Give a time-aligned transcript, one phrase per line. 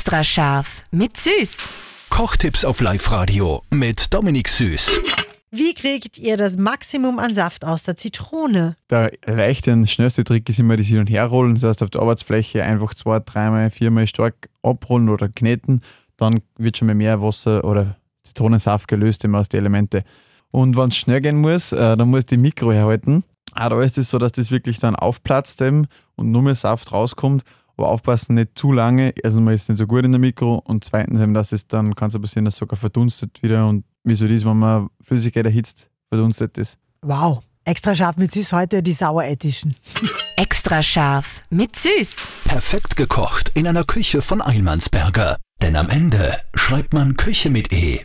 [0.00, 1.58] Extra scharf mit Süß.
[2.08, 4.98] Kochtipps auf Live-Radio mit Dominik Süß.
[5.50, 8.76] Wie kriegt ihr das Maximum an Saft aus der Zitrone?
[8.88, 11.52] Der leichte und schnellste Trick ist immer das Hin- und Herrollen.
[11.52, 15.82] Das heißt, auf der Arbeitsfläche einfach zwei, dreimal, viermal stark abrollen oder kneten.
[16.16, 20.04] Dann wird schon mal mehr Wasser oder Zitronensaft gelöst immer aus den Elemente.
[20.50, 23.22] Und wenn es schnell gehen muss, äh, dann muss die Mikro herhalten.
[23.54, 26.90] Auch da ist es so, dass das wirklich dann aufplatzt eben und nur mehr Saft
[26.90, 27.42] rauskommt.
[27.80, 29.14] Aber aufpassen, nicht zu lange.
[29.22, 31.66] Erstens mal ist es nicht so gut in der Mikro und zweitens eben, dass es
[31.66, 34.90] dann kann es passieren, dass es sogar verdunstet wieder und wie so das, wenn man
[35.02, 36.76] Flüssigkeit erhitzt, verdunstet es.
[37.00, 39.74] Wow, extra scharf mit Süß heute die Sauer Edition.
[40.36, 42.16] Extra scharf mit Süß.
[42.44, 45.38] Perfekt gekocht in einer Küche von Eilmannsberger.
[45.62, 48.00] Denn am Ende schreibt man Küche mit E.